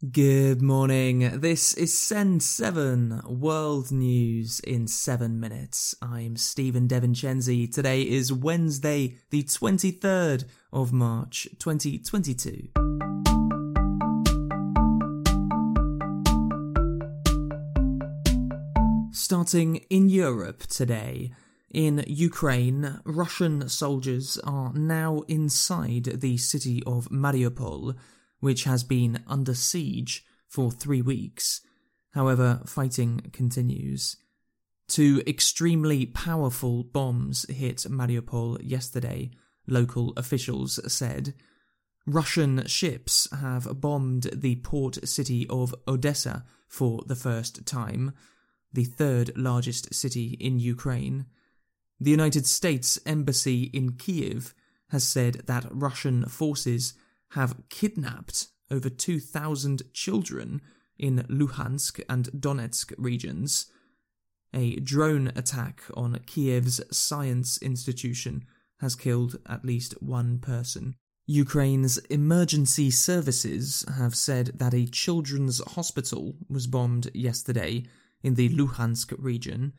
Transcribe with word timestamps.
Good 0.00 0.62
morning. 0.62 1.40
This 1.40 1.74
is 1.74 1.96
Send 1.96 2.42
7 2.42 3.20
World 3.26 3.92
News 3.92 4.58
in 4.60 4.86
7 4.86 5.38
minutes. 5.38 5.94
I'm 6.00 6.38
Stephen 6.38 6.88
Devincenzi. 6.88 7.70
Today 7.70 8.00
is 8.00 8.32
Wednesday, 8.32 9.18
the 9.28 9.42
23rd 9.42 10.46
of 10.72 10.94
March, 10.94 11.48
2022. 11.58 12.70
Starting 19.12 19.76
in 19.90 20.08
Europe 20.08 20.62
today. 20.62 21.30
In 21.74 22.02
Ukraine, 22.06 23.00
Russian 23.04 23.68
soldiers 23.68 24.38
are 24.44 24.72
now 24.72 25.24
inside 25.28 26.04
the 26.04 26.38
city 26.38 26.82
of 26.86 27.10
Mariupol 27.10 27.96
which 28.40 28.64
has 28.64 28.82
been 28.82 29.22
under 29.26 29.54
siege 29.54 30.24
for 30.48 30.70
three 30.70 31.02
weeks. 31.02 31.60
However, 32.12 32.60
fighting 32.66 33.20
continues. 33.32 34.16
Two 34.88 35.22
extremely 35.26 36.06
powerful 36.06 36.82
bombs 36.82 37.46
hit 37.48 37.86
Mariupol 37.88 38.58
yesterday, 38.60 39.30
local 39.68 40.12
officials 40.16 40.80
said. 40.92 41.34
Russian 42.06 42.66
ships 42.66 43.28
have 43.30 43.80
bombed 43.80 44.24
the 44.34 44.56
port 44.56 45.06
city 45.08 45.46
of 45.48 45.74
Odessa 45.86 46.44
for 46.66 47.02
the 47.06 47.14
first 47.14 47.64
time, 47.66 48.12
the 48.72 48.84
third 48.84 49.36
largest 49.36 49.94
city 49.94 50.36
in 50.40 50.58
Ukraine. 50.58 51.26
The 52.00 52.10
United 52.10 52.46
States 52.46 52.98
Embassy 53.06 53.64
in 53.64 53.92
Kiev 53.92 54.54
has 54.88 55.04
said 55.04 55.42
that 55.46 55.66
Russian 55.70 56.24
forces 56.24 56.94
have 57.30 57.62
kidnapped 57.68 58.48
over 58.70 58.88
2,000 58.88 59.82
children 59.92 60.60
in 60.98 61.24
Luhansk 61.28 62.00
and 62.08 62.28
Donetsk 62.32 62.92
regions. 62.98 63.66
A 64.52 64.76
drone 64.76 65.32
attack 65.36 65.82
on 65.94 66.18
Kiev's 66.26 66.80
science 66.96 67.58
institution 67.62 68.44
has 68.80 68.94
killed 68.94 69.36
at 69.46 69.64
least 69.64 69.94
one 70.02 70.38
person. 70.38 70.96
Ukraine's 71.26 71.98
emergency 72.10 72.90
services 72.90 73.84
have 73.96 74.16
said 74.16 74.46
that 74.56 74.74
a 74.74 74.86
children's 74.86 75.60
hospital 75.74 76.34
was 76.48 76.66
bombed 76.66 77.08
yesterday 77.14 77.84
in 78.22 78.34
the 78.34 78.48
Luhansk 78.48 79.14
region. 79.16 79.72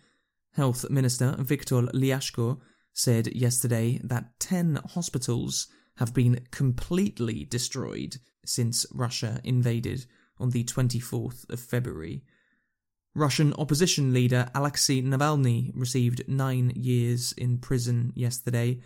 Health 0.53 0.89
Minister 0.89 1.35
Viktor 1.37 1.81
Liashko 1.93 2.61
said 2.93 3.35
yesterday 3.35 3.99
that 4.03 4.39
10 4.39 4.79
hospitals 4.93 5.67
have 6.01 6.15
been 6.15 6.43
completely 6.49 7.45
destroyed 7.45 8.17
since 8.43 8.87
Russia 8.91 9.39
invaded 9.43 10.03
on 10.39 10.49
the 10.49 10.63
24th 10.63 11.47
of 11.47 11.59
February. 11.59 12.23
Russian 13.13 13.53
opposition 13.53 14.11
leader 14.11 14.49
Alexei 14.55 15.03
Navalny 15.03 15.71
received 15.75 16.27
nine 16.27 16.71
years 16.75 17.33
in 17.37 17.59
prison 17.59 18.13
yesterday. 18.15 18.79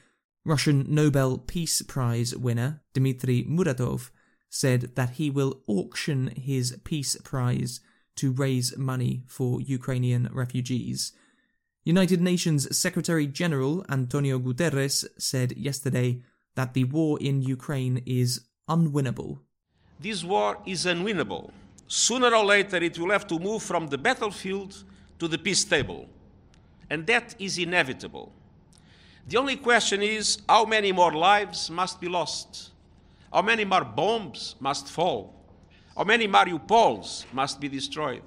Russian 0.44 0.86
Nobel 0.90 1.38
Peace 1.38 1.82
Prize 1.84 2.36
winner 2.36 2.82
Dmitry 2.94 3.46
Muratov 3.46 4.10
said 4.50 4.94
that 4.96 5.12
he 5.12 5.30
will 5.30 5.62
auction 5.68 6.28
his 6.36 6.78
Peace 6.84 7.16
Prize 7.24 7.80
to 8.18 8.34
raise 8.34 8.78
money 8.78 9.24
for 9.26 9.62
Ukrainian 9.62 10.28
refugees. 10.34 11.14
United 11.86 12.20
Nations 12.20 12.78
Secretary 12.78 13.26
General 13.26 13.86
Antonio 13.88 14.38
Guterres 14.38 15.06
said 15.18 15.56
yesterday 15.56 16.22
that 16.56 16.74
the 16.74 16.86
war 16.86 17.18
in 17.20 17.42
Ukraine 17.42 18.02
is 18.06 18.42
unwinnable. 18.70 19.40
This 20.00 20.24
war 20.24 20.58
is 20.66 20.86
unwinnable. 20.86 21.52
Sooner 21.88 22.34
or 22.34 22.44
later, 22.44 22.78
it 22.78 22.98
will 22.98 23.12
have 23.12 23.28
to 23.28 23.40
move 23.40 23.62
from 23.62 23.88
the 23.88 23.98
battlefield 23.98 24.84
to 25.20 25.28
the 25.28 25.38
peace 25.38 25.64
table. 25.64 26.08
And 26.90 27.06
that 27.08 27.36
is 27.40 27.58
inevitable. 27.58 28.32
The 29.28 29.38
only 29.38 29.56
question 29.56 30.02
is 30.02 30.40
how 30.48 30.66
many 30.66 30.92
more 30.92 31.14
lives 31.14 31.70
must 31.70 32.00
be 32.00 32.08
lost? 32.08 32.72
How 33.34 33.42
many 33.42 33.66
more 33.66 33.84
bombs 33.84 34.56
must 34.60 34.88
fall? 34.88 35.34
How 35.98 36.04
many 36.04 36.28
Mariupols 36.28 37.26
must 37.34 37.60
be 37.60 37.68
destroyed? 37.68 38.24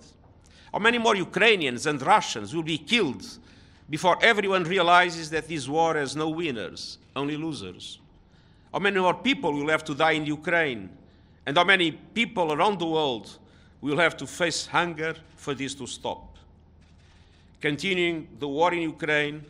How 0.72 0.78
many 0.78 0.98
more 0.98 1.16
Ukrainians 1.16 1.86
and 1.86 2.00
Russians 2.02 2.54
will 2.54 2.62
be 2.62 2.78
killed 2.78 3.24
before 3.88 4.18
everyone 4.22 4.64
realizes 4.64 5.30
that 5.30 5.48
this 5.48 5.68
war 5.68 5.94
has 5.94 6.16
no 6.16 6.28
winners, 6.28 6.98
only 7.14 7.36
losers? 7.36 8.00
How 8.72 8.78
many 8.78 9.00
more 9.00 9.14
people 9.14 9.52
will 9.52 9.68
have 9.68 9.84
to 9.84 9.94
die 9.94 10.12
in 10.12 10.26
Ukraine? 10.26 10.90
And 11.46 11.56
how 11.56 11.64
many 11.64 11.92
people 11.92 12.52
around 12.52 12.78
the 12.78 12.86
world 12.86 13.38
will 13.80 13.96
have 13.96 14.16
to 14.18 14.26
face 14.26 14.66
hunger 14.66 15.14
for 15.36 15.54
this 15.54 15.74
to 15.76 15.86
stop? 15.86 16.36
Continuing 17.60 18.28
the 18.38 18.46
war 18.46 18.72
in 18.74 18.82
Ukraine 18.82 19.44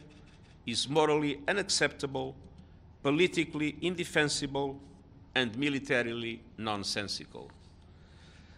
is 0.66 0.88
morally 0.88 1.40
unacceptable, 1.48 2.34
politically 3.02 3.76
indefensible, 3.82 4.78
and 5.34 5.56
militarily 5.58 6.40
nonsensical. 6.56 7.50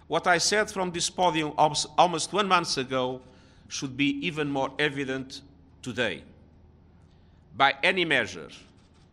What 0.06 0.27
I 0.27 0.38
said 0.38 0.71
from 0.71 0.91
this 0.91 1.09
podium 1.09 1.53
almost 1.56 2.32
one 2.32 2.48
month 2.48 2.77
ago 2.78 3.21
should 3.69 3.97
be 3.97 4.27
even 4.27 4.50
more 4.50 4.72
evident 4.78 5.42
today. 5.82 6.25
By 7.56 7.75
any 7.82 8.04
measure, 8.04 8.48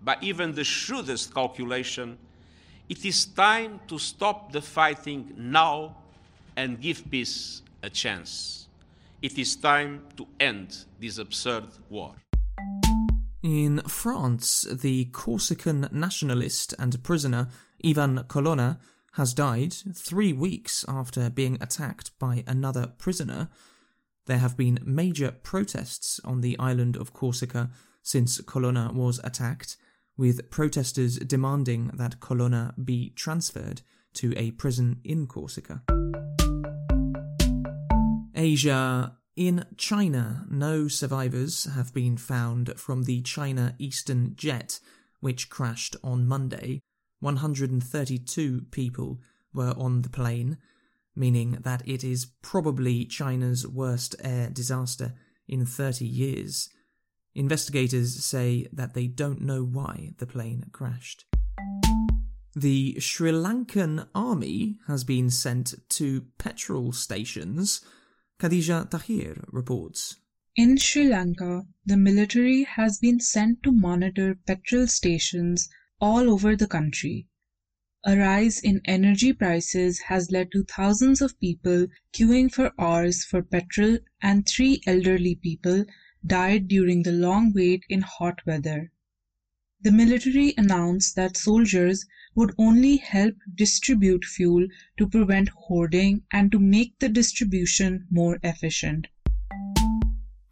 by 0.02 0.18
even 0.22 0.54
the 0.54 0.64
shrewdest 0.64 1.34
calculation, 1.34 2.18
it 2.90 3.04
is 3.06 3.26
time 3.26 3.80
to 3.88 4.00
stop 4.00 4.52
the 4.52 4.62
fighting 4.62 5.34
now 5.38 5.96
and 6.56 6.80
give 6.80 7.10
peace 7.10 7.62
a 7.84 7.90
chance. 7.90 8.68
It 9.22 9.38
is 9.38 9.56
time 9.56 10.04
to 10.18 10.28
end 10.40 10.86
this 11.00 11.18
absurd 11.18 11.66
war. 11.90 12.16
In 13.44 13.80
France, 13.88 14.62
the 14.72 15.06
Corsican 15.06 15.88
nationalist 15.92 16.74
and 16.80 17.02
prisoner 17.04 17.50
Yvan 17.84 18.26
Colonna 18.28 18.80
has 19.14 19.34
died 19.34 19.74
three 19.96 20.34
weeks 20.34 20.86
after 20.88 21.30
being 21.30 21.58
attacked 21.62 22.18
by 22.20 22.44
another 22.46 22.88
prisoner. 22.98 23.50
There 24.26 24.38
have 24.38 24.58
been 24.58 24.80
major 24.86 25.32
protests 25.32 26.20
on 26.24 26.42
the 26.42 26.58
island 26.60 26.96
of 26.96 27.14
Corsica 27.14 27.70
since 28.04 28.40
Colonna 28.42 28.92
was 28.94 29.20
attacked, 29.24 29.78
with 30.18 30.50
protesters 30.50 31.18
demanding 31.20 31.92
that 31.94 32.20
Colonna 32.20 32.74
be 32.84 33.12
transferred 33.12 33.82
to 34.16 34.34
a 34.36 34.52
prison 34.52 35.00
in 35.04 35.28
Corsica. 35.28 35.84
Asia. 38.36 39.18
In 39.36 39.66
China, 39.78 40.46
no 40.50 40.88
survivors 40.88 41.66
have 41.66 41.94
been 41.94 42.18
found 42.18 42.74
from 42.76 43.04
the 43.04 43.22
China 43.22 43.76
Eastern 43.78 44.36
jet, 44.36 44.80
which 45.20 45.48
crashed 45.48 45.96
on 46.04 46.26
Monday. 46.26 46.82
132 47.20 48.62
people 48.72 49.20
were 49.54 49.76
on 49.78 50.02
the 50.02 50.10
plane, 50.10 50.58
meaning 51.16 51.60
that 51.62 51.88
it 51.88 52.04
is 52.04 52.26
probably 52.42 53.06
China's 53.06 53.68
worst 53.68 54.16
air 54.24 54.50
disaster 54.50 55.14
in 55.48 55.68
30 55.68 56.06
years. 56.06 56.70
Investigators 57.38 58.26
say 58.26 58.68
that 58.74 58.96
they 58.96 59.06
don't 59.06 59.42
know 59.42 59.64
why 59.64 60.14
the 60.18 60.26
plane 60.26 60.64
crashed. 60.72 61.24
The 62.56 63.00
Sri 63.00 63.32
Lankan 63.32 64.08
army 64.16 64.80
has 64.88 65.04
been 65.04 65.30
sent 65.30 65.76
to 65.90 66.26
petrol 66.40 66.94
stations, 66.94 67.82
Khadija 68.40 68.90
Tahir 68.90 69.44
reports. 69.52 70.16
In 70.56 70.78
Sri 70.78 71.08
Lanka, 71.08 71.68
the 71.86 71.96
military 71.96 72.64
has 72.64 72.98
been 72.98 73.20
sent 73.20 73.62
to 73.62 73.72
monitor 73.72 74.40
petrol 74.48 74.88
stations 74.88 75.70
all 76.02 76.32
over 76.32 76.56
the 76.56 76.66
country. 76.66 77.28
A 78.04 78.18
rise 78.18 78.60
in 78.64 78.82
energy 78.86 79.32
prices 79.32 80.00
has 80.00 80.32
led 80.32 80.52
to 80.54 80.64
thousands 80.64 81.22
of 81.22 81.40
people 81.40 81.86
queuing 82.14 82.52
for 82.52 82.72
hours 82.80 83.24
for 83.24 83.44
petrol, 83.44 84.00
and 84.24 84.48
three 84.48 84.82
elderly 84.88 85.36
people 85.36 85.86
died 86.26 86.68
during 86.68 87.04
the 87.04 87.12
long 87.12 87.54
wait 87.54 87.84
in 87.90 88.02
hot 88.02 88.46
weather. 88.46 88.92
The 89.82 89.92
military 89.92 90.54
announced 90.58 91.16
that 91.16 91.38
soldiers 91.38 92.06
would 92.36 92.54
only 92.58 92.98
help 92.98 93.36
distribute 93.56 94.26
fuel 94.26 94.68
to 94.98 95.08
prevent 95.08 95.50
hoarding 95.50 96.24
and 96.32 96.52
to 96.52 96.60
make 96.60 96.98
the 97.00 97.10
distribution 97.10 98.08
more 98.10 98.40
efficient. 98.44 99.08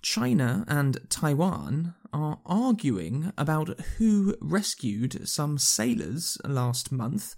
China 0.01 0.63
and 0.67 0.99
Taiwan 1.09 1.95
are 2.13 2.39
arguing 2.45 3.33
about 3.37 3.79
who 3.97 4.35
rescued 4.39 5.27
some 5.27 5.57
sailors 5.57 6.37
last 6.45 6.91
month. 6.91 7.35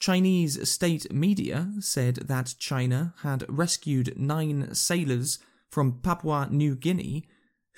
Chinese 0.00 0.68
state 0.68 1.10
media 1.12 1.72
said 1.80 2.16
that 2.16 2.56
China 2.58 3.14
had 3.22 3.46
rescued 3.48 4.18
nine 4.18 4.74
sailors 4.74 5.38
from 5.70 6.00
Papua 6.00 6.48
New 6.50 6.74
Guinea 6.74 7.24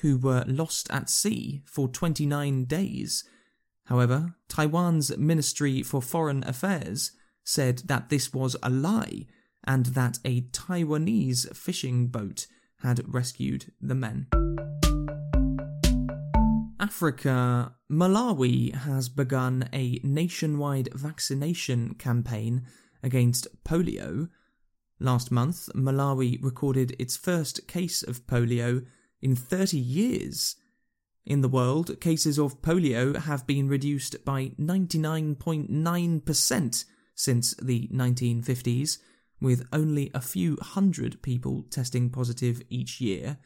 who 0.01 0.17
were 0.17 0.45
lost 0.47 0.91
at 0.91 1.11
sea 1.11 1.63
for 1.65 1.89
29 1.89 2.65
days. 2.65 3.25
However, 3.87 4.35
Taiwan's 4.49 5.17
Ministry 5.17 5.83
for 5.83 6.03
Foreign 6.03 6.45
Affairs 6.45 7.13
said 7.45 7.79
that 7.87 8.09
this 8.09 8.33
was 8.33 8.57
a 8.63 8.71
lie 8.71 9.27
and 9.65 9.87
that 9.87 10.19
a 10.25 10.43
Taiwanese 10.43 11.55
fishing 11.57 12.09
boat 12.09 12.47
had 12.83 13.03
rescued 13.13 13.73
the 13.81 13.95
men. 13.95 14.27
Africa, 16.81 17.75
Malawi 17.91 18.75
has 18.75 19.09
begun 19.09 19.69
a 19.73 20.01
nationwide 20.05 20.89
vaccination 20.95 21.95
campaign 21.95 22.67
against 23.03 23.49
polio. 23.65 24.29
Last 25.01 25.31
month, 25.31 25.69
Malawi 25.75 26.43
recorded 26.43 26.95
its 26.99 27.17
first 27.17 27.67
case 27.67 28.03
of 28.03 28.27
polio 28.27 28.87
in 29.21 29.37
30 29.37 29.79
years. 29.79 30.57
In 31.27 31.43
the 31.43 31.49
world, 31.49 32.01
cases 32.01 32.39
of 32.39 32.63
polio 32.63 33.17
have 33.17 33.47
been 33.47 33.69
reduced 33.69 34.25
by 34.25 34.53
99.9% 34.59 36.85
since 37.15 37.55
the 37.55 37.87
1950s, 37.89 38.99
with 39.41 39.67
only 39.73 40.11
a 40.15 40.21
few 40.21 40.57
hundred 40.61 41.23
people 41.23 41.65
testing 41.71 42.11
positive 42.11 42.61
each 42.71 43.01
year. 43.01 43.39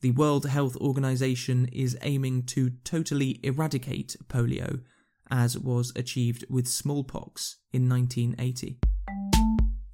The 0.00 0.10
World 0.12 0.46
Health 0.46 0.76
Organization 0.76 1.68
is 1.72 1.98
aiming 2.02 2.44
to 2.44 2.70
totally 2.82 3.38
eradicate 3.42 4.16
polio, 4.28 4.80
as 5.30 5.58
was 5.58 5.92
achieved 5.94 6.46
with 6.48 6.66
smallpox 6.66 7.58
in 7.72 7.88
1980. 7.88 8.78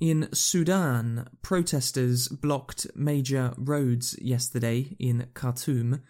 In 0.00 0.28
Sudan, 0.32 1.28
protesters 1.42 2.28
blocked 2.28 2.86
major 2.94 3.52
roads 3.56 4.16
yesterday 4.22 4.94
in 5.00 5.26
Khartoum. 5.34 6.02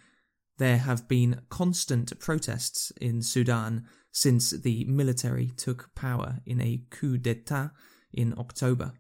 There 0.58 0.76
have 0.76 1.08
been 1.08 1.40
constant 1.49 2.19
protests 2.20 2.93
in 3.00 3.23
Sudan 3.23 3.87
since 4.12 4.50
the 4.50 4.85
military 4.85 5.46
took 5.56 5.88
power 5.94 6.40
in 6.44 6.61
a 6.61 6.82
coup 6.90 7.17
d'etat 7.17 7.70
in 8.12 8.35
October. 8.37 8.93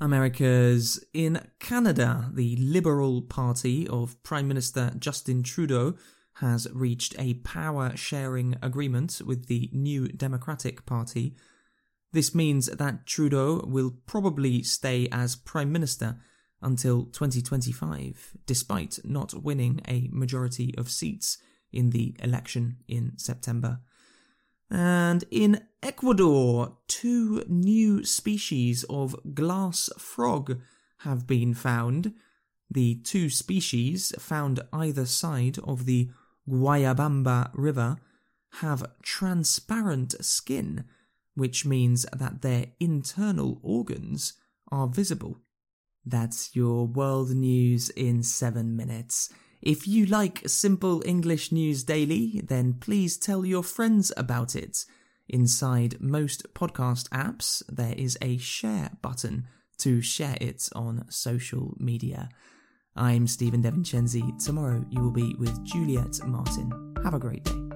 America's 0.00 1.04
in 1.12 1.44
Canada, 1.58 2.30
the 2.32 2.54
Liberal 2.56 3.20
Party 3.22 3.88
of 3.88 4.22
Prime 4.22 4.46
Minister 4.46 4.92
Justin 4.96 5.42
Trudeau 5.42 5.96
has 6.34 6.68
reached 6.72 7.16
a 7.18 7.34
power 7.34 7.96
sharing 7.96 8.54
agreement 8.62 9.20
with 9.26 9.46
the 9.48 9.68
new 9.72 10.06
Democratic 10.06 10.86
Party. 10.86 11.34
This 12.12 12.34
means 12.34 12.66
that 12.66 13.06
Trudeau 13.06 13.64
will 13.66 13.92
probably 14.06 14.62
stay 14.62 15.08
as 15.12 15.36
Prime 15.36 15.70
Minister 15.70 16.18
until 16.62 17.04
2025, 17.04 18.36
despite 18.46 18.98
not 19.04 19.34
winning 19.34 19.80
a 19.86 20.08
majority 20.12 20.74
of 20.76 20.90
seats 20.90 21.38
in 21.72 21.90
the 21.90 22.16
election 22.20 22.78
in 22.88 23.12
September. 23.18 23.80
And 24.70 25.24
in 25.30 25.62
Ecuador, 25.82 26.78
two 26.88 27.44
new 27.48 28.04
species 28.04 28.84
of 28.84 29.16
glass 29.34 29.88
frog 29.98 30.58
have 30.98 31.26
been 31.26 31.54
found. 31.54 32.14
The 32.70 32.96
two 32.96 33.30
species, 33.30 34.12
found 34.18 34.60
either 34.72 35.06
side 35.06 35.58
of 35.64 35.86
the 35.86 36.10
Guayllabamba 36.48 37.50
River, 37.54 37.96
have 38.54 38.90
transparent 39.02 40.14
skin, 40.24 40.84
which 41.38 41.64
means 41.64 42.04
that 42.12 42.42
their 42.42 42.66
internal 42.80 43.60
organs 43.62 44.32
are 44.72 44.88
visible. 44.88 45.38
That's 46.04 46.54
your 46.56 46.86
world 46.86 47.30
news 47.30 47.90
in 47.90 48.22
seven 48.22 48.76
minutes. 48.76 49.32
If 49.62 49.86
you 49.86 50.06
like 50.06 50.48
simple 50.48 51.02
English 51.06 51.52
news 51.52 51.84
daily, 51.84 52.40
then 52.44 52.74
please 52.74 53.16
tell 53.16 53.44
your 53.44 53.62
friends 53.62 54.12
about 54.16 54.56
it. 54.56 54.84
Inside 55.28 56.00
most 56.00 56.54
podcast 56.54 57.08
apps, 57.10 57.62
there 57.68 57.94
is 57.96 58.18
a 58.20 58.38
share 58.38 58.90
button 59.00 59.46
to 59.78 60.00
share 60.00 60.36
it 60.40 60.68
on 60.74 61.04
social 61.08 61.76
media. 61.78 62.30
I'm 62.96 63.28
Stephen 63.28 63.62
DeVincenzi. 63.62 64.44
Tomorrow 64.44 64.84
you 64.90 65.02
will 65.02 65.12
be 65.12 65.36
with 65.38 65.64
Juliet 65.64 66.18
Martin. 66.26 66.94
Have 67.04 67.14
a 67.14 67.18
great 67.20 67.44
day. 67.44 67.67